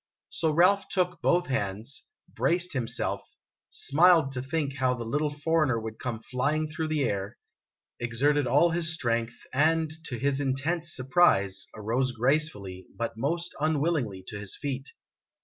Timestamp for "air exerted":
7.03-8.47